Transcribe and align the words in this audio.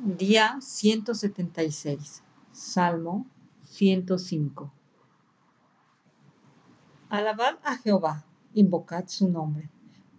Día 0.00 0.58
176. 0.60 2.24
Salmo 2.50 3.26
105. 3.62 4.72
Alabad 7.08 7.58
a 7.62 7.76
Jehová, 7.76 8.24
invocad 8.54 9.04
su 9.06 9.28
nombre, 9.28 9.70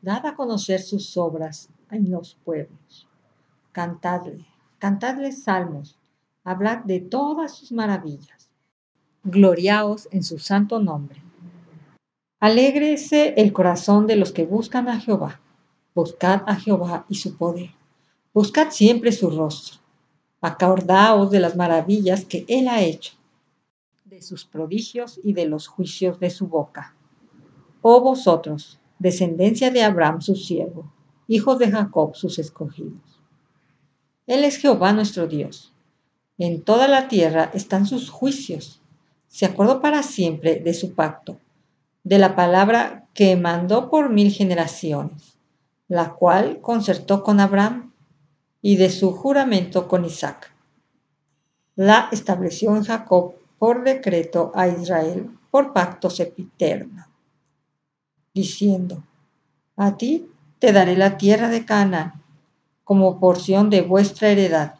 dad 0.01 0.25
a 0.27 0.35
conocer 0.35 0.79
sus 0.79 1.17
obras 1.17 1.67
en 1.91 2.09
los 2.09 2.35
pueblos. 2.35 3.09
Cantadle, 3.73 4.45
cantadle 4.79 5.33
salmos, 5.33 5.99
hablad 6.45 6.85
de 6.85 7.01
todas 7.01 7.53
sus 7.53 7.73
maravillas. 7.73 8.49
Gloriaos 9.25 10.07
en 10.11 10.23
su 10.23 10.39
santo 10.39 10.79
nombre. 10.79 11.21
Alégrese 12.39 13.33
el 13.35 13.51
corazón 13.51 14.07
de 14.07 14.15
los 14.15 14.31
que 14.31 14.45
buscan 14.45 14.87
a 14.87 15.01
Jehová. 15.01 15.41
Buscad 15.93 16.43
a 16.47 16.55
Jehová 16.55 17.05
y 17.09 17.15
su 17.15 17.35
poder 17.35 17.71
Buscad 18.35 18.71
siempre 18.71 19.13
su 19.13 19.29
rostro. 19.29 19.79
Acordaos 20.41 21.31
de 21.31 21.39
las 21.39 21.55
maravillas 21.55 22.25
que 22.25 22.43
Él 22.49 22.67
ha 22.67 22.81
hecho, 22.81 23.13
de 24.03 24.21
sus 24.21 24.43
prodigios 24.43 25.21
y 25.23 25.31
de 25.31 25.45
los 25.45 25.67
juicios 25.67 26.19
de 26.19 26.29
su 26.29 26.47
boca. 26.47 26.97
Oh 27.81 28.01
vosotros, 28.01 28.77
descendencia 28.99 29.71
de 29.71 29.83
Abraham 29.83 30.19
su 30.19 30.35
siervo, 30.35 30.91
hijos 31.29 31.59
de 31.59 31.71
Jacob 31.71 32.13
sus 32.13 32.37
escogidos. 32.37 33.21
Él 34.27 34.43
es 34.43 34.57
Jehová 34.57 34.91
nuestro 34.91 35.27
Dios. 35.27 35.71
En 36.37 36.61
toda 36.61 36.89
la 36.89 37.07
tierra 37.07 37.51
están 37.53 37.85
sus 37.85 38.09
juicios. 38.09 38.81
Se 39.29 39.45
acordó 39.45 39.79
para 39.79 40.03
siempre 40.03 40.57
de 40.57 40.73
su 40.73 40.93
pacto, 40.93 41.37
de 42.03 42.19
la 42.19 42.35
palabra 42.35 43.07
que 43.13 43.37
mandó 43.37 43.89
por 43.89 44.09
mil 44.09 44.29
generaciones, 44.29 45.37
la 45.87 46.15
cual 46.15 46.59
concertó 46.59 47.23
con 47.23 47.39
Abraham 47.39 47.93
y 48.67 48.77
de 48.77 48.89
su 48.89 49.11
juramento 49.11 49.87
con 49.87 50.05
Isaac. 50.05 50.51
La 51.75 52.09
estableció 52.11 52.75
en 52.75 52.83
Jacob 52.83 53.35
por 53.59 53.83
decreto 53.83 54.51
a 54.55 54.67
Israel 54.67 55.29
por 55.51 55.71
pacto 55.71 56.09
sepiterno, 56.09 57.05
diciendo, 58.33 59.03
a 59.75 59.95
ti 59.95 60.31
te 60.57 60.71
daré 60.71 60.97
la 60.97 61.15
tierra 61.15 61.47
de 61.49 61.63
Canaán 61.63 62.23
como 62.83 63.19
porción 63.19 63.69
de 63.69 63.83
vuestra 63.83 64.29
heredad, 64.29 64.73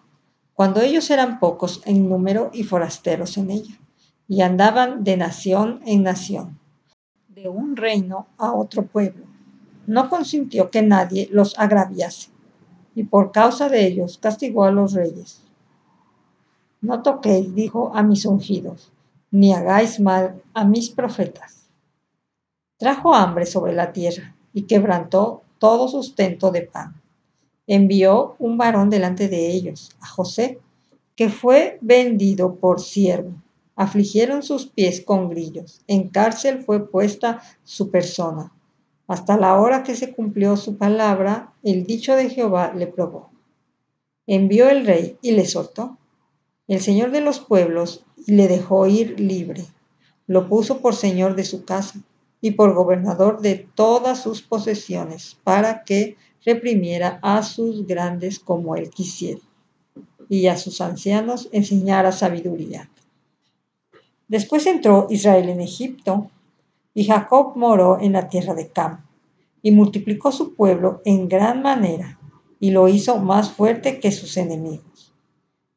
cuando 0.55 0.81
ellos 0.81 1.11
eran 1.11 1.37
pocos 1.39 1.83
en 1.85 2.09
número 2.09 2.49
y 2.53 2.63
forasteros 2.63 3.37
en 3.37 3.51
ella, 3.51 3.79
y 4.27 4.41
andaban 4.41 5.03
de 5.03 5.15
nación 5.15 5.81
en 5.85 6.01
nación, 6.01 6.57
de 7.27 7.49
un 7.49 7.77
reino 7.77 8.25
a 8.39 8.51
otro 8.51 8.81
pueblo. 8.87 9.27
No 9.85 10.09
consintió 10.09 10.71
que 10.71 10.81
nadie 10.81 11.29
los 11.31 11.53
agraviase 11.59 12.33
y 12.95 13.03
por 13.03 13.31
causa 13.31 13.69
de 13.69 13.85
ellos 13.85 14.17
castigó 14.17 14.63
a 14.63 14.71
los 14.71 14.93
reyes. 14.93 15.41
No 16.81 17.03
toquéis, 17.03 17.53
dijo 17.53 17.91
a 17.93 18.01
mis 18.01 18.25
ungidos, 18.25 18.91
ni 19.31 19.53
hagáis 19.53 19.99
mal 19.99 20.41
a 20.53 20.63
mis 20.63 20.89
profetas. 20.89 21.67
Trajo 22.77 23.13
hambre 23.13 23.45
sobre 23.45 23.73
la 23.73 23.91
tierra 23.91 24.35
y 24.53 24.63
quebrantó 24.63 25.43
todo 25.59 25.87
sustento 25.87 26.51
de 26.51 26.61
pan. 26.61 27.01
Envió 27.67 28.35
un 28.39 28.57
varón 28.57 28.89
delante 28.89 29.27
de 29.27 29.51
ellos, 29.51 29.91
a 29.99 30.07
José, 30.07 30.59
que 31.15 31.29
fue 31.29 31.77
vendido 31.81 32.55
por 32.55 32.79
siervo. 32.79 33.33
Afligieron 33.75 34.43
sus 34.43 34.67
pies 34.67 35.01
con 35.01 35.29
grillos. 35.29 35.81
En 35.87 36.09
cárcel 36.09 36.63
fue 36.63 36.87
puesta 36.87 37.41
su 37.63 37.89
persona 37.89 38.54
hasta 39.07 39.37
la 39.37 39.59
hora 39.59 39.83
que 39.83 39.95
se 39.95 40.13
cumplió 40.13 40.57
su 40.57 40.77
palabra, 40.77 41.53
el 41.63 41.85
dicho 41.85 42.15
de 42.15 42.29
Jehová 42.29 42.73
le 42.75 42.87
probó. 42.87 43.29
Envió 44.27 44.69
el 44.69 44.85
rey 44.85 45.17
y 45.21 45.31
le 45.31 45.45
soltó. 45.45 45.97
El 46.67 46.81
señor 46.81 47.11
de 47.11 47.21
los 47.21 47.39
pueblos 47.39 48.05
y 48.25 48.33
le 48.33 48.47
dejó 48.47 48.87
ir 48.87 49.19
libre. 49.19 49.65
Lo 50.25 50.49
puso 50.49 50.81
por 50.81 50.95
señor 50.95 51.35
de 51.35 51.43
su 51.43 51.63
casa 51.63 51.99
y 52.41 52.51
por 52.51 52.73
gobernador 52.73 53.41
de 53.41 53.67
todas 53.75 54.21
sus 54.21 54.41
posesiones, 54.41 55.37
para 55.43 55.83
que 55.83 56.17
reprimiera 56.43 57.19
a 57.21 57.43
sus 57.43 57.87
grandes 57.87 58.39
como 58.39 58.75
él 58.75 58.89
quisiera, 58.89 59.41
y 60.29 60.47
a 60.47 60.57
sus 60.57 60.81
ancianos 60.81 61.49
enseñara 61.51 62.11
sabiduría. 62.11 62.89
Después 64.27 64.65
entró 64.65 65.07
Israel 65.09 65.49
en 65.49 65.61
Egipto 65.61 66.29
y 66.95 67.03
Jacob 67.03 67.57
moró 67.57 67.99
en 67.99 68.13
la 68.13 68.29
tierra 68.29 68.55
de 68.55 68.69
Cam, 68.69 69.05
y 69.61 69.71
multiplicó 69.71 70.31
su 70.31 70.55
pueblo 70.55 71.01
en 71.03 71.27
gran 71.27 71.61
manera, 71.61 72.19
y 72.59 72.71
lo 72.71 72.87
hizo 72.87 73.19
más 73.19 73.51
fuerte 73.51 73.99
que 73.99 74.13
sus 74.13 74.37
enemigos. 74.37 75.13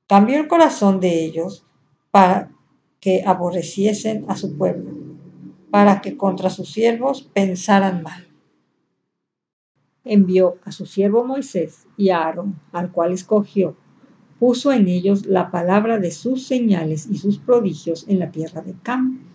Cambió 0.07 0.39
el 0.39 0.47
corazón 0.47 1.01
de 1.01 1.25
ellos 1.25 1.67
para 2.13 2.53
que 3.01 3.25
aborreciesen 3.27 4.27
a 4.29 4.37
su 4.37 4.57
pueblo, 4.57 4.93
para 5.71 6.01
que 6.01 6.17
contra 6.17 6.51
sus 6.51 6.71
siervos 6.73 7.29
pensaran 7.35 8.03
mal. 8.03 8.29
Envió 10.05 10.59
a 10.65 10.71
su 10.71 10.87
siervo 10.87 11.25
Moisés 11.25 11.89
y 11.97 12.11
a 12.11 12.23
Aarón, 12.23 12.61
al 12.73 12.93
cual 12.93 13.13
escogió, 13.13 13.77
puso 14.39 14.73
en 14.73 14.87
ellos 14.87 15.27
la 15.27 15.51
palabra 15.51 15.99
de 15.99 16.13
sus 16.13 16.47
señales 16.47 17.09
y 17.11 17.19
sus 17.19 17.39
prodigios 17.39 18.07
en 18.07 18.21
la 18.21 18.31
tierra 18.31 18.63
de 18.63 18.75
Cam 18.85 19.28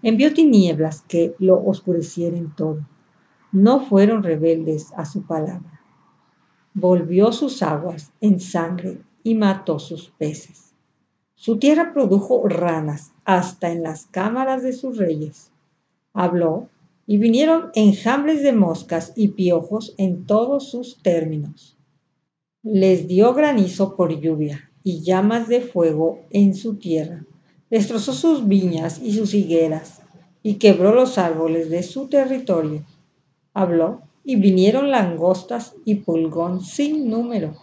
Envió 0.00 0.32
tinieblas 0.32 1.02
que 1.08 1.34
lo 1.40 1.60
oscurecieren 1.64 2.54
todo. 2.54 2.86
No 3.50 3.80
fueron 3.80 4.22
rebeldes 4.22 4.92
a 4.96 5.04
su 5.04 5.22
palabra. 5.22 5.80
Volvió 6.72 7.32
sus 7.32 7.62
aguas 7.64 8.12
en 8.20 8.38
sangre 8.38 9.02
y 9.24 9.34
mató 9.34 9.80
sus 9.80 10.10
peces. 10.10 10.72
Su 11.34 11.58
tierra 11.58 11.92
produjo 11.92 12.46
ranas 12.46 13.12
hasta 13.24 13.72
en 13.72 13.82
las 13.82 14.06
cámaras 14.06 14.62
de 14.62 14.72
sus 14.72 14.98
reyes. 14.98 15.50
Habló 16.12 16.68
y 17.06 17.18
vinieron 17.18 17.70
enjambres 17.74 18.44
de 18.44 18.52
moscas 18.52 19.12
y 19.16 19.28
piojos 19.28 19.94
en 19.98 20.26
todos 20.26 20.70
sus 20.70 21.02
términos. 21.02 21.76
Les 22.62 23.08
dio 23.08 23.34
granizo 23.34 23.96
por 23.96 24.20
lluvia 24.20 24.70
y 24.84 25.00
llamas 25.00 25.48
de 25.48 25.60
fuego 25.60 26.20
en 26.30 26.54
su 26.54 26.76
tierra 26.76 27.24
destrozó 27.70 28.12
sus 28.12 28.48
viñas 28.48 29.00
y 29.02 29.12
sus 29.12 29.34
higueras, 29.34 30.00
y 30.42 30.54
quebró 30.54 30.94
los 30.94 31.18
árboles 31.18 31.68
de 31.70 31.82
su 31.82 32.08
territorio. 32.08 32.84
Habló, 33.52 34.02
y 34.24 34.36
vinieron 34.36 34.90
langostas 34.90 35.74
y 35.84 35.96
pulgón 35.96 36.60
sin 36.60 37.08
número, 37.08 37.54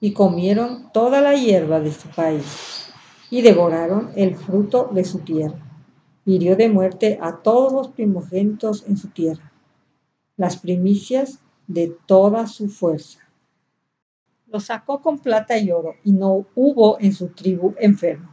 y 0.00 0.12
comieron 0.12 0.90
toda 0.92 1.20
la 1.20 1.34
hierba 1.34 1.80
de 1.80 1.92
su 1.92 2.08
país, 2.08 2.88
y 3.30 3.42
devoraron 3.42 4.10
el 4.16 4.36
fruto 4.36 4.90
de 4.92 5.04
su 5.04 5.20
tierra. 5.20 5.58
Hirió 6.24 6.56
de 6.56 6.68
muerte 6.68 7.18
a 7.20 7.42
todos 7.42 7.72
los 7.72 7.88
primogénitos 7.88 8.84
en 8.86 8.96
su 8.96 9.08
tierra, 9.08 9.52
las 10.36 10.56
primicias 10.56 11.40
de 11.66 11.96
toda 12.06 12.46
su 12.46 12.68
fuerza. 12.68 13.20
Los 14.46 14.64
sacó 14.64 15.00
con 15.00 15.18
plata 15.18 15.58
y 15.58 15.70
oro, 15.70 15.94
y 16.04 16.12
no 16.12 16.46
hubo 16.54 17.00
en 17.00 17.12
su 17.12 17.28
tribu 17.28 17.74
enfermo 17.78 18.32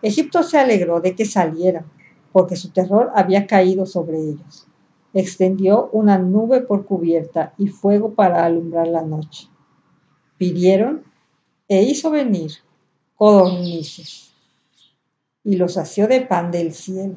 Egipto 0.00 0.44
se 0.44 0.58
alegró 0.58 1.00
de 1.00 1.16
que 1.16 1.24
salieran, 1.24 1.86
porque 2.30 2.54
su 2.54 2.70
terror 2.70 3.10
había 3.16 3.48
caído 3.48 3.84
sobre 3.84 4.18
ellos. 4.18 4.66
Extendió 5.12 5.88
una 5.92 6.18
nube 6.18 6.60
por 6.60 6.86
cubierta 6.86 7.52
y 7.58 7.66
fuego 7.66 8.14
para 8.14 8.44
alumbrar 8.44 8.86
la 8.86 9.02
noche. 9.02 9.48
Pidieron 10.36 11.02
e 11.66 11.82
hizo 11.82 12.10
venir 12.10 12.52
codornices 13.16 14.32
y 15.42 15.56
los 15.56 15.74
sació 15.74 16.06
de 16.06 16.20
pan 16.20 16.52
del 16.52 16.72
cielo. 16.72 17.16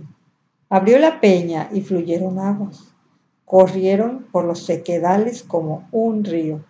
Abrió 0.68 0.98
la 0.98 1.22
peña 1.22 1.70
y 1.72 1.82
fluyeron 1.82 2.40
aguas. 2.40 2.94
Corrieron 3.46 4.26
por 4.32 4.46
los 4.46 4.64
sequedales 4.66 5.44
como 5.44 5.88
un 5.92 6.24
río, 6.24 6.64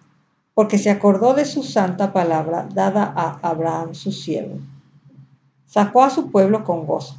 porque 0.55 0.77
se 0.77 0.89
acordó 0.89 1.35
de 1.35 1.45
su 1.45 1.63
santa 1.63 2.11
palabra 2.11 2.67
dada 2.73 3.13
a 3.15 3.39
Abraham 3.47 3.93
su 3.93 4.11
siervo 4.11 4.59
Sacó 5.71 6.03
a 6.03 6.09
su 6.09 6.31
pueblo 6.31 6.65
con 6.65 6.85
gozo, 6.85 7.15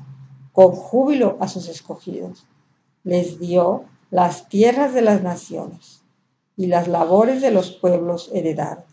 con 0.52 0.72
júbilo 0.72 1.38
a 1.40 1.48
sus 1.48 1.70
escogidos. 1.70 2.46
Les 3.02 3.40
dio 3.40 3.86
las 4.10 4.50
tierras 4.50 4.92
de 4.92 5.00
las 5.00 5.22
naciones 5.22 6.02
y 6.54 6.66
las 6.66 6.86
labores 6.86 7.40
de 7.40 7.50
los 7.50 7.70
pueblos 7.70 8.30
heredaron, 8.34 8.84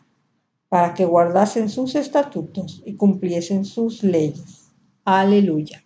para 0.70 0.94
que 0.94 1.04
guardasen 1.04 1.68
sus 1.68 1.96
estatutos 1.96 2.82
y 2.86 2.96
cumpliesen 2.96 3.66
sus 3.66 4.02
leyes. 4.02 4.72
Aleluya. 5.04 5.84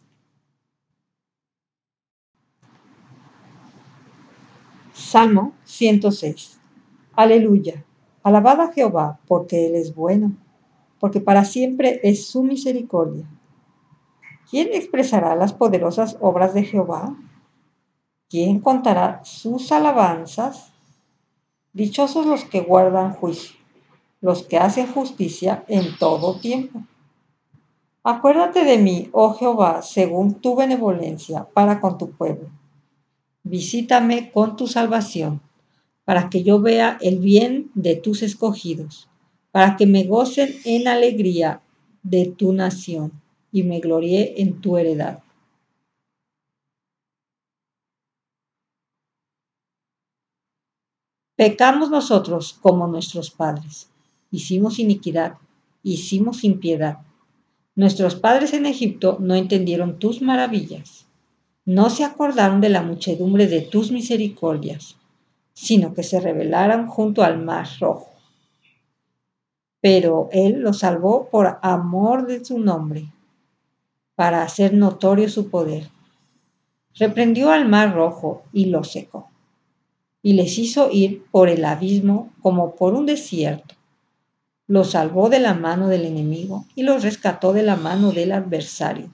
Salmo 4.94 5.54
106. 5.64 6.60
Aleluya. 7.14 7.84
Alabad 8.22 8.62
a 8.62 8.72
Jehová, 8.72 9.20
porque 9.28 9.66
Él 9.66 9.74
es 9.74 9.96
bueno, 9.96 10.38
porque 11.00 11.20
para 11.20 11.44
siempre 11.44 12.00
es 12.04 12.28
su 12.28 12.44
misericordia 12.44 13.28
¿Quién 14.54 14.70
expresará 14.74 15.36
las 15.36 15.52
poderosas 15.52 16.16
obras 16.22 16.54
de 16.54 16.64
Jehová? 16.64 17.18
¿Quién 18.30 18.60
contará 18.60 19.26
sus 19.26 19.72
alabanzas? 19.72 20.72
Dichosos 21.74 22.28
los 22.28 22.46
que 22.46 22.62
guardan 22.62 23.16
juicio, 23.16 23.56
los 24.22 24.44
que 24.44 24.60
hacen 24.60 24.86
justicia 24.86 25.66
en 25.68 25.98
todo 25.98 26.40
tiempo. 26.40 26.84
Acuérdate 28.04 28.64
de 28.64 28.78
mí, 28.78 29.10
oh 29.12 29.34
Jehová, 29.34 29.82
según 29.82 30.36
tu 30.36 30.56
benevolencia 30.56 31.48
para 31.52 31.82
con 31.82 31.98
tu 31.98 32.12
pueblo. 32.12 32.52
Visítame 33.42 34.32
con 34.32 34.56
tu 34.56 34.68
salvación, 34.68 35.42
para 36.06 36.30
que 36.30 36.44
yo 36.44 36.62
vea 36.62 37.00
el 37.02 37.18
bien 37.18 37.72
de 37.74 37.96
tus 37.96 38.22
escogidos, 38.22 39.10
para 39.52 39.78
que 39.78 39.88
me 39.88 40.04
gocen 40.04 40.54
en 40.64 40.88
alegría 40.88 41.64
de 42.04 42.28
tu 42.28 42.54
nación 42.54 43.23
y 43.54 43.64
me 43.64 43.80
glorié 43.80 44.42
en 44.42 44.60
tu 44.60 44.76
heredad. 44.78 45.20
Pecamos 51.36 51.90
nosotros 51.90 52.58
como 52.62 52.88
nuestros 52.88 53.30
padres. 53.30 53.90
Hicimos 54.32 54.80
iniquidad, 54.80 55.38
hicimos 55.84 56.44
impiedad. 56.44 56.98
Nuestros 57.76 58.16
padres 58.16 58.54
en 58.54 58.66
Egipto 58.66 59.18
no 59.20 59.36
entendieron 59.36 60.00
tus 60.00 60.22
maravillas. 60.22 61.06
No 61.66 61.90
se 61.90 62.04
acordaron 62.04 62.60
de 62.60 62.70
la 62.70 62.82
muchedumbre 62.82 63.48
de 63.48 63.62
tus 63.62 63.92
misericordias, 63.92 64.98
sino 65.54 65.94
que 65.94 66.04
se 66.04 66.20
rebelaron 66.20 66.88
junto 66.88 67.24
al 67.24 67.44
mar 67.44 67.68
rojo. 67.80 68.10
Pero 69.80 70.30
Él 70.32 70.62
los 70.62 70.80
salvó 70.80 71.30
por 71.30 71.60
amor 71.62 72.26
de 72.26 72.44
su 72.44 72.60
nombre, 72.60 73.12
para 74.15 74.44
hacer 74.44 74.74
notorio 74.74 75.30
su 75.30 75.50
poder. 75.50 75.89
Reprendió 76.95 77.51
al 77.51 77.68
mar 77.68 77.94
rojo 77.94 78.44
y 78.54 78.65
lo 78.65 78.83
secó 78.83 79.30
y 80.24 80.33
les 80.33 80.57
hizo 80.57 80.89
ir 80.89 81.25
por 81.30 81.50
el 81.50 81.65
abismo 81.65 82.31
como 82.42 82.75
por 82.75 82.95
un 82.95 83.06
desierto. 83.06 83.75
Los 84.68 84.92
salvó 84.92 85.30
de 85.30 85.39
la 85.39 85.54
mano 85.54 85.89
del 85.89 86.06
enemigo 86.06 86.65
y 86.74 86.83
los 86.83 87.04
rescató 87.04 87.51
de 87.51 87.62
la 87.62 87.75
mano 87.75 88.13
del 88.13 88.31
adversario. 88.31 89.13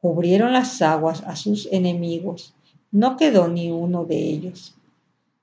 Cubrieron 0.00 0.52
las 0.52 0.80
aguas 0.80 1.22
a 1.24 1.34
sus 1.34 1.66
enemigos, 1.72 2.54
no 2.92 3.16
quedó 3.16 3.48
ni 3.48 3.72
uno 3.72 4.04
de 4.04 4.16
ellos. 4.16 4.76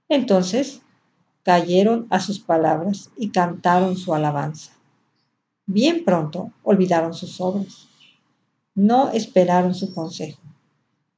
Entonces 0.07 0.81
cayeron 1.43 2.07
a 2.09 2.21
sus 2.21 2.39
palabras 2.39 3.11
y 3.17 3.29
cantaron 3.29 3.97
su 3.97 4.13
alabanza. 4.13 4.71
Bien 5.65 6.05
pronto 6.05 6.51
olvidaron 6.63 7.13
sus 7.13 7.41
obras. 7.41 7.89
No 8.75 9.11
esperaron 9.11 9.73
su 9.73 9.93
consejo 9.93 10.43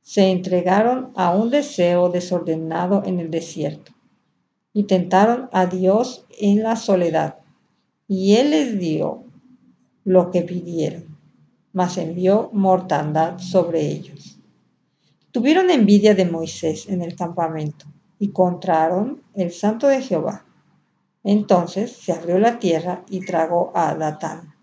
se 0.06 0.30
entregaron 0.30 1.12
a 1.16 1.34
un 1.36 1.50
deseo 1.50 2.10
desordenado 2.10 3.02
en 3.06 3.20
el 3.20 3.32
desierto 3.32 3.92
y 4.72 4.84
tentaron 4.84 5.50
a 5.52 5.66
Dios 5.66 6.28
en 6.40 6.62
la 6.62 6.76
soledad. 6.76 7.40
Y 8.08 8.36
Él 8.36 8.52
les 8.52 8.78
dio 8.78 9.24
lo 10.04 10.30
que 10.30 10.44
pidieron, 10.44 11.18
mas 11.74 11.98
envió 11.98 12.52
mortandad 12.54 13.40
sobre 13.40 13.82
ellos. 13.82 14.40
Tuvieron 15.32 15.72
envidia 15.72 16.14
de 16.14 16.26
Moisés 16.26 16.88
en 16.88 17.02
el 17.02 17.16
campamento 17.16 17.88
y 18.20 18.28
contraron 18.28 19.24
el 19.34 19.52
santo 19.52 19.88
de 19.88 20.04
Jehová. 20.04 20.46
Entonces 21.24 21.92
se 21.92 22.14
abrió 22.14 22.38
la 22.38 22.60
tierra 22.60 23.04
y 23.10 23.26
tragó 23.26 23.72
a 23.74 23.96
Datán 23.96 24.54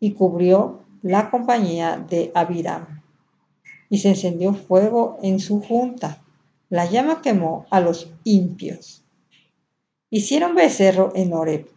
y 0.00 0.14
cubrió 0.14 0.80
la 1.02 1.30
compañía 1.30 1.96
de 1.96 2.32
Abiram 2.34 3.02
y 3.88 3.98
se 3.98 4.10
encendió 4.10 4.54
fuego 4.54 5.18
en 5.22 5.40
su 5.40 5.60
junta. 5.60 6.22
La 6.68 6.86
llama 6.86 7.22
quemó 7.22 7.66
a 7.70 7.80
los 7.80 8.12
impios. 8.24 9.02
Hicieron 10.10 10.54
becerro 10.54 11.12
en 11.14 11.32
Oreb. 11.32 11.68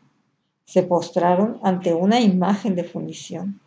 Se 0.66 0.84
postraron 0.84 1.60
ante 1.64 1.94
una 1.94 2.20
imagen 2.20 2.76
de 2.76 2.84
fundición. 2.84 3.60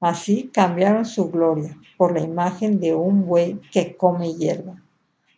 Así 0.00 0.50
cambiaron 0.52 1.04
su 1.04 1.30
gloria 1.30 1.76
por 1.96 2.14
la 2.14 2.20
imagen 2.20 2.80
de 2.80 2.94
un 2.94 3.26
buey 3.26 3.60
que 3.72 3.96
come 3.96 4.34
hierba. 4.34 4.82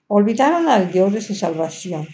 Olvidaron 0.07 0.69
al 0.69 0.93
Dios 0.93 1.13
de 1.13 1.21
su 1.21 1.35
salvación, 1.35 2.07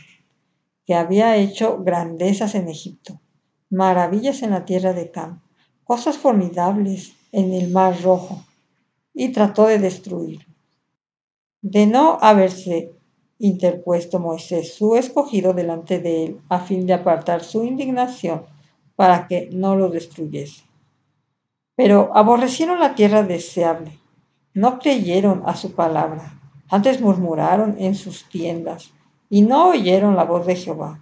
que 0.87 0.94
había 0.94 1.37
hecho 1.37 1.82
grandezas 1.82 2.55
en 2.55 2.69
Egipto, 2.69 3.20
maravillas 3.69 4.43
en 4.43 4.50
la 4.50 4.64
tierra 4.64 4.94
de 4.94 5.11
Cam, 5.11 5.40
cosas 5.85 6.17
formidables 6.17 7.17
en 7.32 7.52
el 7.52 7.70
mar 7.70 8.00
rojo 8.02 8.44
y 9.14 9.30
trató 9.32 9.66
de 9.66 9.78
destruir. 9.78 10.46
De 11.60 11.86
no 11.86 12.19
haberse 12.20 12.92
interpuesto 13.38 14.19
Moisés, 14.19 14.75
su 14.75 14.96
escogido, 14.96 15.52
delante 15.52 15.98
de 15.98 16.25
él, 16.25 16.40
a 16.48 16.60
fin 16.60 16.86
de 16.86 16.94
apartar 16.94 17.42
su 17.42 17.64
indignación 17.64 18.44
para 18.96 19.26
que 19.26 19.48
no 19.52 19.76
lo 19.76 19.88
destruyese. 19.88 20.64
Pero 21.76 22.10
aborrecieron 22.14 22.80
la 22.80 22.94
tierra 22.94 23.22
deseable, 23.22 23.98
no 24.54 24.78
creyeron 24.78 25.42
a 25.46 25.54
su 25.54 25.72
palabra, 25.72 26.40
antes 26.69 27.00
murmuraron 27.00 27.76
en 27.78 27.94
sus 27.94 28.28
tiendas 28.28 28.92
y 29.30 29.42
no 29.42 29.69
oyeron 29.70 30.16
la 30.16 30.25
voz 30.25 30.46
de 30.46 30.56
Jehová. 30.56 31.00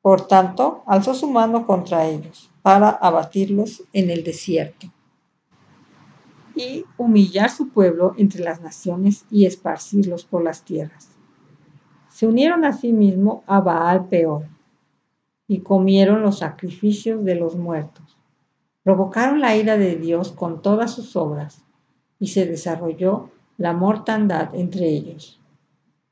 Por 0.00 0.26
tanto, 0.26 0.82
alzó 0.86 1.14
su 1.14 1.28
mano 1.28 1.66
contra 1.66 2.06
ellos 2.06 2.50
para 2.62 2.90
abatirlos 2.90 3.82
en 3.92 4.10
el 4.10 4.22
desierto 4.22 4.88
y 6.58 6.84
humillar 6.96 7.50
su 7.50 7.68
pueblo 7.68 8.14
entre 8.18 8.42
las 8.42 8.60
naciones 8.60 9.24
y 9.30 9.46
esparcirlos 9.46 10.24
por 10.24 10.42
las 10.42 10.64
tierras. 10.64 11.08
Se 12.10 12.26
unieron 12.26 12.64
asimismo 12.64 13.44
a 13.46 13.60
Baal 13.60 14.08
Peor 14.08 14.46
y 15.46 15.60
comieron 15.60 16.22
los 16.22 16.38
sacrificios 16.38 17.24
de 17.24 17.36
los 17.36 17.56
muertos. 17.56 18.16
Provocaron 18.82 19.40
la 19.40 19.56
ira 19.56 19.78
de 19.78 19.96
Dios 19.96 20.32
con 20.32 20.60
todas 20.60 20.92
sus 20.92 21.14
obras 21.14 21.62
y 22.18 22.28
se 22.28 22.44
desarrolló 22.44 23.30
la 23.56 23.72
mortandad 23.72 24.54
entre 24.54 24.88
ellos. 24.88 25.40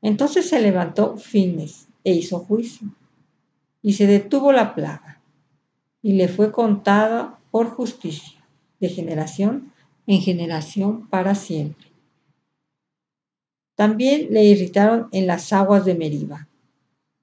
Entonces 0.00 0.48
se 0.48 0.60
levantó 0.60 1.16
Fines 1.16 1.88
e 2.04 2.12
hizo 2.12 2.38
juicio 2.38 2.88
y 3.82 3.94
se 3.94 4.06
detuvo 4.06 4.52
la 4.52 4.74
plaga 4.74 5.20
y 6.02 6.12
le 6.12 6.28
fue 6.28 6.52
contada 6.52 7.38
por 7.50 7.70
justicia 7.70 8.40
de 8.78 8.88
generación 8.88 9.72
en 10.06 10.20
generación 10.20 11.08
para 11.08 11.34
siempre. 11.34 11.86
También 13.74 14.28
le 14.30 14.44
irritaron 14.44 15.08
en 15.12 15.26
las 15.26 15.52
aguas 15.52 15.84
de 15.84 15.94
Meriba, 15.94 16.48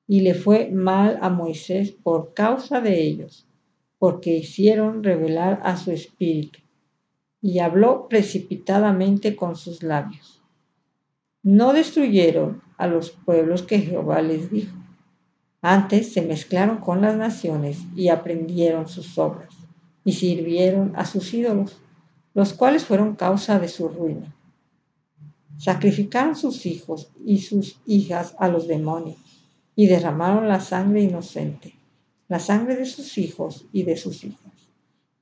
y 0.07 0.21
le 0.21 0.33
fue 0.33 0.69
mal 0.69 1.17
a 1.21 1.29
Moisés 1.29 1.91
por 1.91 2.33
causa 2.33 2.81
de 2.81 3.01
ellos, 3.01 3.47
porque 3.97 4.35
hicieron 4.37 5.03
revelar 5.03 5.61
a 5.63 5.77
su 5.77 5.91
espíritu, 5.91 6.59
y 7.41 7.59
habló 7.59 8.07
precipitadamente 8.07 9.35
con 9.35 9.55
sus 9.55 9.81
labios. 9.81 10.41
No 11.41 11.73
destruyeron 11.73 12.61
a 12.77 12.87
los 12.87 13.11
pueblos 13.11 13.63
que 13.63 13.79
Jehová 13.79 14.21
les 14.21 14.51
dijo. 14.51 14.77
Antes 15.61 16.13
se 16.13 16.21
mezclaron 16.21 16.77
con 16.77 17.01
las 17.01 17.15
naciones 17.15 17.79
y 17.95 18.09
aprendieron 18.09 18.87
sus 18.87 19.17
obras, 19.17 19.55
y 20.05 20.11
sirvieron 20.13 20.93
a 20.95 21.05
sus 21.05 21.33
ídolos 21.33 21.77
los 22.33 22.53
cuales 22.53 22.85
fueron 22.85 23.15
causa 23.15 23.59
de 23.59 23.67
su 23.67 23.87
ruina. 23.87 24.33
Sacrificaron 25.57 26.35
sus 26.35 26.65
hijos 26.65 27.09
y 27.23 27.39
sus 27.39 27.79
hijas 27.85 28.35
a 28.39 28.47
los 28.47 28.67
demonios 28.67 29.17
y 29.75 29.87
derramaron 29.87 30.47
la 30.47 30.59
sangre 30.59 31.01
inocente, 31.01 31.75
la 32.27 32.39
sangre 32.39 32.75
de 32.75 32.85
sus 32.85 33.17
hijos 33.17 33.65
y 33.71 33.83
de 33.83 33.95
sus 33.95 34.23
hijas, 34.23 34.53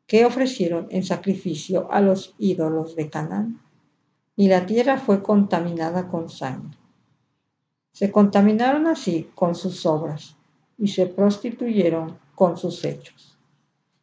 que 0.07 0.25
ofrecieron 0.25 0.87
en 0.89 1.03
sacrificio 1.03 1.91
a 1.91 2.01
los 2.01 2.33
ídolos 2.37 2.95
de 2.95 3.09
Canaán. 3.09 3.61
Y 4.35 4.47
la 4.47 4.65
tierra 4.65 4.97
fue 4.97 5.21
contaminada 5.21 6.07
con 6.07 6.29
sangre. 6.29 6.77
Se 7.91 8.11
contaminaron 8.11 8.87
así 8.87 9.29
con 9.35 9.53
sus 9.53 9.85
obras 9.85 10.35
y 10.77 10.87
se 10.87 11.05
prostituyeron 11.05 12.17
con 12.33 12.57
sus 12.57 12.83
hechos. 12.85 13.30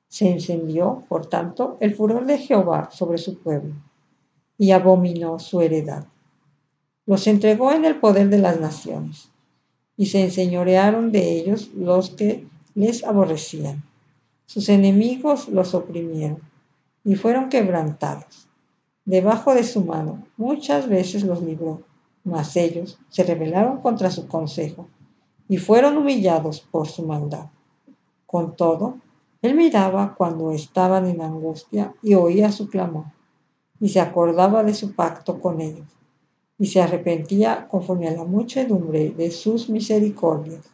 Se 0.08 0.30
encendió, 0.30 1.04
por 1.08 1.26
tanto, 1.26 1.76
el 1.80 1.94
furor 1.94 2.24
de 2.24 2.38
Jehová 2.38 2.90
sobre 2.90 3.18
su 3.18 3.38
pueblo, 3.38 3.74
y 4.56 4.70
abominó 4.70 5.38
su 5.38 5.60
heredad. 5.60 6.06
Los 7.06 7.26
entregó 7.26 7.72
en 7.72 7.84
el 7.84 7.96
poder 8.00 8.28
de 8.30 8.38
las 8.38 8.58
naciones, 8.58 9.30
y 9.96 10.06
se 10.06 10.22
enseñorearon 10.22 11.12
de 11.12 11.38
ellos 11.38 11.70
los 11.74 12.10
que 12.10 12.46
les 12.74 13.04
aborrecían. 13.04 13.84
Sus 14.46 14.68
enemigos 14.68 15.48
los 15.48 15.74
oprimieron, 15.74 16.40
y 17.04 17.14
fueron 17.14 17.48
quebrantados. 17.48 18.48
Debajo 19.04 19.54
de 19.54 19.64
su 19.64 19.84
mano 19.84 20.26
muchas 20.36 20.88
veces 20.88 21.22
los 21.22 21.42
libró, 21.42 21.82
mas 22.24 22.56
ellos 22.56 22.98
se 23.08 23.24
rebelaron 23.24 23.80
contra 23.80 24.10
su 24.10 24.26
consejo, 24.26 24.86
y 25.48 25.58
fueron 25.58 25.96
humillados 25.96 26.60
por 26.60 26.88
su 26.88 27.06
maldad. 27.06 27.46
Con 28.26 28.54
todo, 28.56 28.98
él 29.40 29.54
miraba 29.54 30.14
cuando 30.16 30.50
estaban 30.50 31.06
en 31.06 31.22
angustia 31.22 31.94
y 32.02 32.14
oía 32.14 32.50
su 32.50 32.68
clamor, 32.68 33.04
y 33.80 33.88
se 33.88 34.00
acordaba 34.00 34.64
de 34.64 34.74
su 34.74 34.94
pacto 34.94 35.40
con 35.40 35.60
ellos, 35.60 35.86
y 36.58 36.66
se 36.66 36.82
arrepentía 36.82 37.68
conforme 37.68 38.08
a 38.08 38.16
la 38.16 38.24
muchedumbre 38.24 39.10
de 39.10 39.30
sus 39.30 39.70
misericordias. 39.70 40.68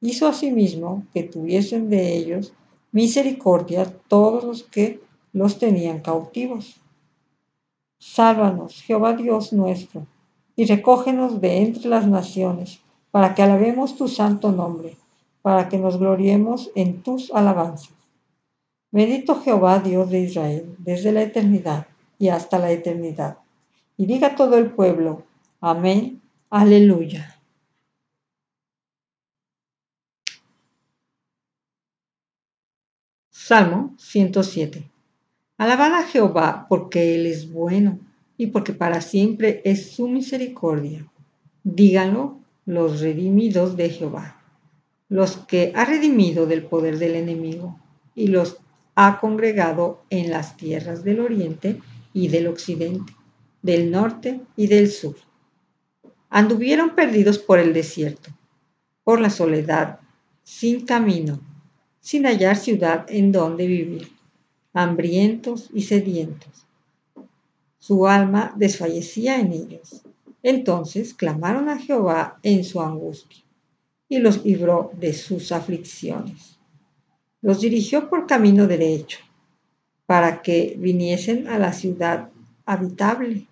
Hizo 0.00 0.26
asimismo 0.26 1.04
que 1.12 1.24
tuviesen 1.24 1.90
de 1.90 2.16
ellos 2.16 2.54
misericordia 2.92 3.84
todos 4.08 4.42
los 4.44 4.62
que 4.62 5.00
los 5.32 5.58
tenían 5.58 6.00
cautivos. 6.00 6.80
Sálvanos, 7.98 8.82
Jehová 8.82 9.14
Dios 9.14 9.52
nuestro, 9.52 10.06
y 10.56 10.64
recógenos 10.64 11.40
de 11.40 11.58
entre 11.58 11.88
las 11.88 12.06
naciones, 12.06 12.80
para 13.10 13.34
que 13.34 13.42
alabemos 13.42 13.96
tu 13.96 14.08
santo 14.08 14.50
nombre, 14.50 14.96
para 15.42 15.68
que 15.68 15.78
nos 15.78 15.98
gloriemos 15.98 16.70
en 16.74 17.02
tus 17.02 17.30
alabanzas. 17.32 17.92
Bendito 18.90 19.40
Jehová 19.40 19.80
Dios 19.80 20.10
de 20.10 20.20
Israel, 20.20 20.76
desde 20.78 21.12
la 21.12 21.22
eternidad 21.22 21.86
y 22.18 22.28
hasta 22.28 22.58
la 22.58 22.70
eternidad. 22.70 23.38
Y 23.96 24.06
diga 24.06 24.36
todo 24.36 24.58
el 24.58 24.70
pueblo, 24.70 25.24
amén, 25.60 26.20
aleluya. 26.50 27.38
Salmo 33.30 33.94
107. 33.98 34.88
Alabad 35.58 35.94
a 35.94 36.04
Jehová 36.04 36.66
porque 36.68 37.14
Él 37.14 37.26
es 37.26 37.52
bueno 37.52 37.98
y 38.36 38.48
porque 38.48 38.72
para 38.72 39.00
siempre 39.00 39.62
es 39.64 39.92
su 39.92 40.08
misericordia. 40.08 41.06
Díganlo 41.64 42.38
los 42.66 43.00
redimidos 43.00 43.76
de 43.76 43.90
Jehová, 43.90 44.41
los 45.12 45.36
que 45.36 45.72
ha 45.76 45.84
redimido 45.84 46.46
del 46.46 46.64
poder 46.64 46.96
del 46.96 47.16
enemigo 47.16 47.78
y 48.14 48.28
los 48.28 48.56
ha 48.94 49.20
congregado 49.20 50.04
en 50.08 50.30
las 50.30 50.56
tierras 50.56 51.04
del 51.04 51.20
oriente 51.20 51.78
y 52.14 52.28
del 52.28 52.46
occidente, 52.46 53.12
del 53.60 53.90
norte 53.90 54.40
y 54.56 54.68
del 54.68 54.90
sur. 54.90 55.16
Anduvieron 56.30 56.94
perdidos 56.94 57.38
por 57.38 57.58
el 57.58 57.74
desierto, 57.74 58.30
por 59.04 59.20
la 59.20 59.28
soledad, 59.28 60.00
sin 60.44 60.86
camino, 60.86 61.38
sin 62.00 62.24
hallar 62.24 62.56
ciudad 62.56 63.04
en 63.10 63.32
donde 63.32 63.66
vivir, 63.66 64.08
hambrientos 64.72 65.68
y 65.74 65.82
sedientos. 65.82 66.64
Su 67.78 68.06
alma 68.06 68.54
desfallecía 68.56 69.38
en 69.38 69.52
ellos. 69.52 70.00
Entonces 70.42 71.12
clamaron 71.12 71.68
a 71.68 71.78
Jehová 71.78 72.38
en 72.42 72.64
su 72.64 72.80
angustia 72.80 73.42
y 74.12 74.18
los 74.18 74.44
libró 74.44 74.92
de 74.98 75.12
sus 75.12 75.52
aflicciones 75.52 76.52
los 77.42 77.60
dirigió 77.60 78.08
por 78.08 78.26
camino 78.26 78.66
derecho, 78.68 79.18
para 80.06 80.42
que 80.42 80.76
viniesen 80.78 81.48
a 81.48 81.58
la 81.58 81.72
ciudad 81.72 82.30
habitable. 82.64 83.48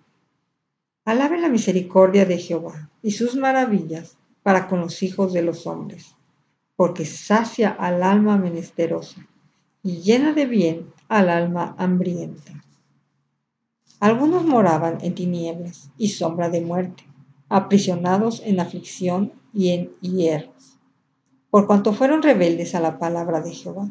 Alabe 1.05 1.41
la 1.41 1.49
misericordia 1.49 2.25
de 2.25 2.39
Jehová 2.39 2.89
y 3.03 3.11
sus 3.11 3.35
maravillas 3.35 4.17
para 4.45 4.69
con 4.69 4.81
los 4.81 5.03
hijos 5.03 5.33
de 5.33 5.43
los 5.43 5.67
hombres, 5.67 6.15
porque 6.77 7.05
sacia 7.05 7.71
al 7.71 8.03
alma 8.03 8.39
menesterosa 8.39 9.27
y 9.83 10.03
llena 10.03 10.33
de 10.33 10.47
bien 10.47 10.93
al 11.09 11.29
alma 11.29 11.75
hambrienta. 11.77 12.65
Algunos 13.99 14.45
moraban 14.45 14.99
en 15.03 15.15
tinieblas 15.15 15.91
y 15.99 16.09
sombra 16.09 16.49
de 16.49 16.61
muerte, 16.61 17.05
aprisionados 17.51 18.41
en 18.47 18.61
aflicción 18.61 19.33
y 19.53 19.69
en 19.71 19.93
hierros 20.01 20.61
por 21.51 21.67
cuanto 21.67 21.93
fueron 21.93 22.23
rebeldes 22.23 22.75
a 22.75 22.81
la 22.81 22.99
palabra 22.99 23.41
de 23.41 23.53
Jehová 23.53 23.91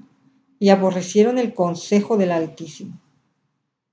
y 0.59 0.69
aborrecieron 0.69 1.37
el 1.37 1.53
consejo 1.53 2.17
del 2.17 2.31
Altísimo. 2.31 2.97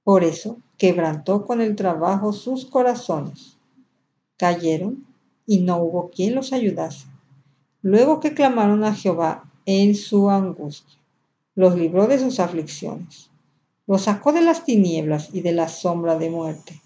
Por 0.04 0.23
eso 0.23 0.58
quebrantó 0.78 1.44
con 1.44 1.61
el 1.61 1.75
trabajo 1.75 2.32
sus 2.32 2.64
corazones. 2.64 3.58
Cayeron 4.37 5.06
y 5.46 5.61
no 5.61 5.78
hubo 5.78 6.11
quien 6.11 6.35
los 6.35 6.52
ayudase. 6.52 7.06
Luego 7.82 8.20
que 8.20 8.35
clamaron 8.35 8.85
a 8.85 8.94
Jehová 8.94 9.50
en 9.64 9.94
su 9.94 10.30
angustia, 10.30 10.99
los 11.54 11.76
libró 11.76 12.06
de 12.06 12.18
sus 12.18 12.38
aflicciones, 12.38 13.30
los 13.87 14.02
sacó 14.02 14.32
de 14.32 14.42
las 14.42 14.64
tinieblas 14.64 15.30
y 15.32 15.40
de 15.40 15.52
la 15.52 15.68
sombra 15.68 16.16
de 16.16 16.30
muerte, 16.30 16.80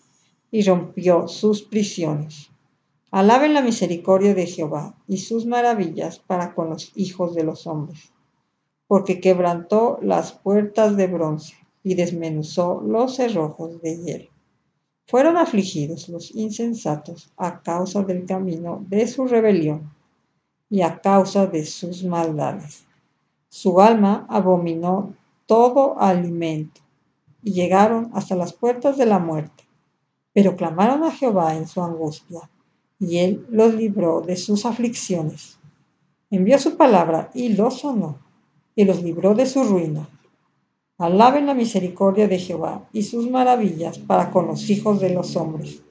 y 0.50 0.62
rompió 0.62 1.28
sus 1.28 1.62
prisiones. 1.62 2.49
Alaben 3.12 3.54
la 3.54 3.60
misericordia 3.60 4.34
de 4.34 4.46
Jehová 4.46 4.94
y 5.08 5.16
sus 5.16 5.44
maravillas 5.44 6.20
para 6.20 6.54
con 6.54 6.70
los 6.70 6.92
hijos 6.94 7.34
de 7.34 7.42
los 7.42 7.66
hombres, 7.66 8.12
porque 8.86 9.20
quebrantó 9.20 9.98
las 10.00 10.30
puertas 10.30 10.96
de 10.96 11.08
bronce 11.08 11.56
y 11.82 11.96
desmenuzó 11.96 12.80
los 12.86 13.16
cerrojos 13.16 13.82
de 13.82 13.96
hielo. 13.96 14.30
Fueron 15.08 15.38
afligidos 15.38 16.08
los 16.08 16.32
insensatos 16.36 17.32
a 17.36 17.62
causa 17.62 18.04
del 18.04 18.26
camino 18.26 18.84
de 18.88 19.08
su 19.08 19.26
rebelión 19.26 19.92
y 20.68 20.82
a 20.82 21.00
causa 21.00 21.48
de 21.48 21.66
sus 21.66 22.04
maldades. 22.04 22.86
Su 23.48 23.80
alma 23.80 24.24
abominó 24.28 25.16
todo 25.46 25.98
alimento 25.98 26.80
y 27.42 27.54
llegaron 27.54 28.12
hasta 28.14 28.36
las 28.36 28.52
puertas 28.52 28.96
de 28.96 29.06
la 29.06 29.18
muerte, 29.18 29.64
pero 30.32 30.54
clamaron 30.54 31.02
a 31.02 31.10
Jehová 31.10 31.56
en 31.56 31.66
su 31.66 31.82
angustia 31.82 32.48
y 33.00 33.16
él 33.18 33.46
los 33.50 33.74
libró 33.74 34.20
de 34.20 34.36
sus 34.36 34.66
aflicciones. 34.66 35.58
Envió 36.30 36.58
su 36.58 36.76
palabra 36.76 37.30
y 37.34 37.48
los 37.48 37.80
sonó, 37.80 38.18
y 38.76 38.84
los 38.84 39.02
libró 39.02 39.34
de 39.34 39.46
su 39.46 39.64
ruina. 39.64 40.08
Alaben 40.98 41.46
la 41.46 41.54
misericordia 41.54 42.28
de 42.28 42.38
Jehová 42.38 42.88
y 42.92 43.02
sus 43.02 43.28
maravillas 43.28 43.98
para 43.98 44.30
con 44.30 44.46
los 44.46 44.68
hijos 44.68 45.00
de 45.00 45.14
los 45.14 45.34
hombres. 45.34 45.82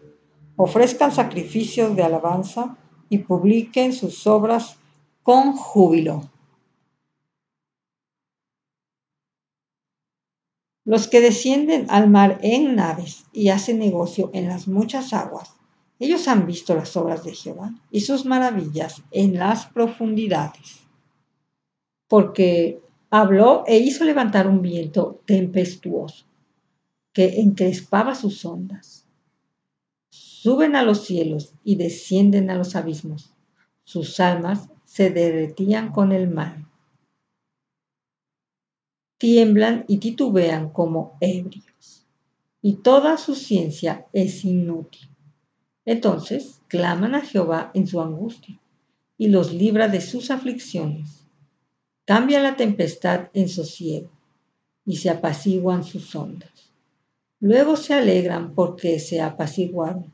Ofrezcan 0.55 1.11
sacrificios 1.11 1.95
de 1.95 2.03
alabanza 2.03 2.77
y 3.09 3.17
publiquen 3.17 3.91
sus 3.91 4.27
obras 4.27 4.77
con 5.23 5.53
júbilo. 5.53 6.29
Los 10.85 11.07
que 11.07 11.21
descienden 11.21 11.87
al 11.89 12.09
mar 12.09 12.39
en 12.43 12.75
naves 12.75 13.25
y 13.33 13.49
hacen 13.49 13.79
negocio 13.79 14.29
en 14.33 14.47
las 14.47 14.67
muchas 14.67 15.11
aguas 15.13 15.58
ellos 15.99 16.29
han 16.29 16.45
visto 16.45 16.73
las 16.75 16.95
obras 16.95 17.25
de 17.25 17.35
Jehová 17.35 17.73
y 17.91 18.01
sus 18.01 18.25
maravillas 18.25 19.03
en 19.11 19.37
las 19.37 19.65
profundidades. 19.65 20.79
Porque 22.07 22.81
habló 23.09 23.65
e 23.67 23.77
hizo 23.77 24.05
levantar 24.05 24.47
un 24.47 24.61
viento 24.61 25.21
tempestuoso 25.25 26.25
que 27.11 27.41
encrespaba 27.41 28.15
sus 28.15 28.45
ondas. 28.45 29.05
Suben 30.09 30.77
a 30.77 30.83
los 30.83 31.05
cielos 31.05 31.53
y 31.65 31.75
descienden 31.75 32.49
a 32.49 32.55
los 32.55 32.77
abismos. 32.77 33.33
Sus 33.83 34.21
almas 34.21 34.69
se 34.85 35.09
derretían 35.09 35.91
con 35.91 36.13
el 36.13 36.29
mal. 36.29 36.65
Tiemblan 39.17 39.83
y 39.89 39.97
titubean 39.97 40.69
como 40.69 41.17
ebrios. 41.19 42.05
Y 42.61 42.75
toda 42.75 43.17
su 43.17 43.35
ciencia 43.35 44.07
es 44.13 44.45
inútil. 44.45 45.08
Entonces 45.89 46.61
claman 46.67 47.15
a 47.15 47.21
Jehová 47.21 47.71
en 47.73 47.87
su 47.87 47.99
angustia 47.99 48.59
y 49.17 49.29
los 49.29 49.51
libra 49.51 49.87
de 49.87 50.01
sus 50.01 50.29
aflicciones. 50.29 51.25
Cambia 52.05 52.39
la 52.39 52.55
tempestad 52.55 53.29
en 53.33 53.49
sosiego 53.49 54.11
y 54.85 54.97
se 54.97 55.09
apaciguan 55.09 55.83
sus 55.83 56.15
ondas. 56.15 56.75
Luego 57.39 57.75
se 57.75 57.95
alegran 57.95 58.53
porque 58.53 58.99
se 58.99 59.19
apaciguaron 59.19 60.13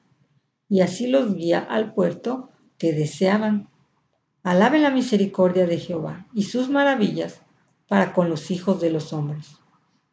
y 0.70 0.80
así 0.80 1.08
los 1.08 1.36
guía 1.36 1.60
al 1.60 1.94
puerto 1.94 2.52
que 2.78 2.94
deseaban. 2.94 3.68
Alaben 4.44 4.82
la 4.82 4.92
misericordia 4.92 5.68
de 5.68 5.78
Jehová 5.78 6.26
y 6.34 6.44
sus 6.44 6.70
maravillas 6.70 7.42
para 7.90 8.14
con 8.14 8.30
los 8.30 8.50
hijos 8.50 8.80
de 8.80 8.92
los 8.92 9.12
hombres. 9.12 9.58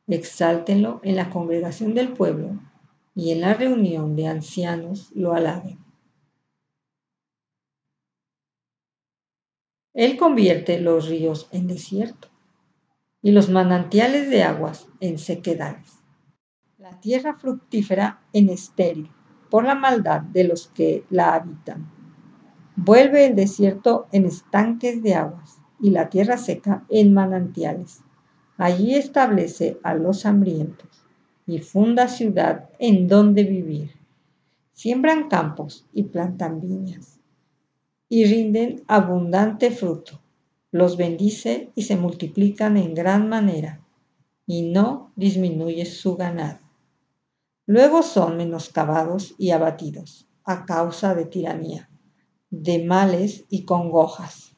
Exáltenlo 0.09 1.01
en 1.05 1.15
la 1.15 1.31
congregación 1.31 1.95
del 1.95 2.09
pueblo 2.09 2.59
y 3.15 3.31
en 3.31 3.43
la 3.43 3.55
reunión 3.55 4.17
de 4.17 4.27
ancianos 4.27 5.11
lo 5.15 5.35
alaben. 5.35 5.79
Él 9.95 10.17
convierte 10.17 10.81
los 10.81 11.09
ríos 11.09 11.49
en 11.53 11.67
desierto 11.67 12.29
y 13.21 13.33
los 13.33 13.51
manantiales 13.51 14.31
de 14.31 14.43
aguas 14.43 14.89
en 15.01 15.19
sequedades. 15.19 15.99
La 16.79 16.99
tierra 17.01 17.37
fructífera 17.39 18.23
en 18.33 18.49
estéril 18.49 19.11
por 19.51 19.65
la 19.65 19.75
maldad 19.75 20.23
de 20.23 20.45
los 20.45 20.69
que 20.69 21.05
la 21.11 21.35
habitan. 21.35 21.91
Vuelve 22.75 23.27
el 23.27 23.37
desierto 23.37 24.07
en 24.13 24.25
estanques 24.25 25.03
de 25.03 25.15
aguas 25.15 25.59
y 25.79 25.91
la 25.91 26.09
tierra 26.09 26.39
seca 26.39 26.85
en 26.89 27.13
manantiales. 27.13 28.01
Allí 28.57 28.95
establece 28.95 29.79
a 29.83 29.95
los 29.95 30.25
hambrientos 30.25 31.02
y 31.47 31.59
funda 31.59 32.09
ciudad 32.09 32.71
en 32.79 33.09
donde 33.09 33.45
vivir. 33.45 33.93
Siembran 34.73 35.29
campos 35.29 35.87
y 35.93 36.05
plantan 36.05 36.61
viñas 36.61 37.21
y 38.09 38.25
rinden 38.25 38.83
abundante 38.89 39.71
fruto. 39.71 40.21
Los 40.71 40.97
bendice 40.97 41.71
y 41.75 41.83
se 41.83 41.97
multiplican 41.97 42.77
en 42.77 42.95
gran 42.95 43.29
manera 43.29 43.81
y 44.47 44.63
no 44.63 45.13
disminuye 45.17 45.85
su 45.87 46.17
ganado. 46.17 46.59
Luego 47.67 48.03
son 48.03 48.37
menoscabados 48.37 49.35
y 49.39 49.51
abatidos 49.51 50.27
a 50.45 50.67
causa 50.67 51.15
de 51.15 51.25
tiranía, 51.27 51.89
de 52.51 52.85
males 52.85 53.45
y 53.49 53.65
congojas. 53.65 54.55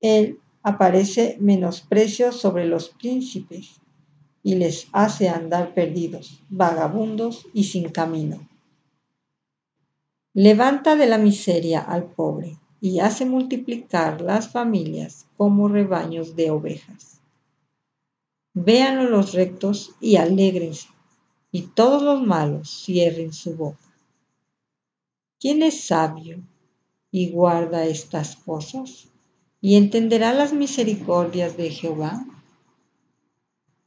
Él 0.00 0.40
aparece 0.62 1.38
menosprecio 1.40 2.32
sobre 2.32 2.66
los 2.66 2.90
príncipes 2.90 3.80
y 4.44 4.54
les 4.54 4.86
hace 4.92 5.28
andar 5.28 5.74
perdidos, 5.74 6.40
vagabundos 6.48 7.48
y 7.52 7.64
sin 7.64 7.88
camino. 7.88 8.46
Levanta 10.34 10.94
de 10.94 11.06
la 11.06 11.18
miseria 11.18 11.80
al 11.80 12.04
pobre 12.04 12.58
y 12.80 13.00
hace 13.00 13.24
multiplicar 13.24 14.20
las 14.20 14.50
familias 14.50 15.26
como 15.36 15.66
rebaños 15.68 16.36
de 16.36 16.50
ovejas. 16.50 17.20
Véanlo 18.52 19.08
los 19.08 19.32
rectos 19.32 19.92
y 20.00 20.16
alégrense, 20.16 20.88
y 21.50 21.62
todos 21.62 22.02
los 22.02 22.20
malos 22.20 22.84
cierren 22.84 23.32
su 23.32 23.56
boca. 23.56 23.78
¿Quién 25.40 25.62
es 25.62 25.86
sabio 25.86 26.38
y 27.10 27.30
guarda 27.30 27.86
estas 27.86 28.36
cosas? 28.36 29.08
Y 29.60 29.76
entenderá 29.76 30.34
las 30.34 30.52
misericordias 30.52 31.56
de 31.56 31.70
Jehová. 31.70 32.26